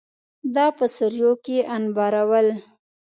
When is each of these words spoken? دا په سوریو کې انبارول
دا 0.55 0.65
په 0.77 0.85
سوریو 0.95 1.31
کې 1.45 1.57
انبارول 1.75 2.47